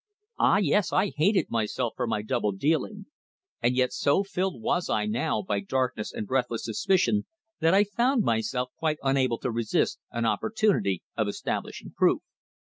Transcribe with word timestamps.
Ah! 0.39 0.57
yes, 0.57 0.91
I 0.91 1.11
hated 1.11 1.51
myself 1.51 1.93
for 1.95 2.07
my 2.07 2.23
double 2.23 2.51
dealing. 2.51 3.05
And 3.61 3.75
yet 3.75 3.93
so 3.93 4.23
filled 4.23 4.59
was 4.59 4.89
I 4.89 5.05
now 5.05 5.43
by 5.43 5.59
dark 5.59 5.93
and 5.95 6.25
breathless 6.25 6.65
suspicion, 6.65 7.27
that 7.59 7.75
I 7.75 7.83
found 7.83 8.23
myself 8.23 8.71
quite 8.79 8.97
unable 9.03 9.37
to 9.37 9.51
resist 9.51 9.99
an 10.11 10.25
opportunity 10.25 11.03
of 11.15 11.27
establishing 11.27 11.91
proof. 11.95 12.23